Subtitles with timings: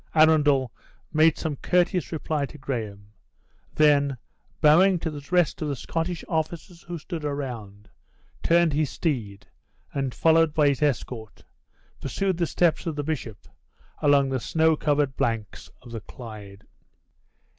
[0.15, 0.71] Arundel
[1.13, 3.11] made some courteous reply to Graham;
[3.75, 4.17] then,
[4.59, 7.87] bowing to the rest of the Scottish officers who stood around,
[8.41, 9.45] turned his steed,
[9.93, 11.45] and followed by his escort,
[11.99, 13.47] pursued the steps of the bishop
[14.01, 16.65] along the snow covered banks of the Clyde.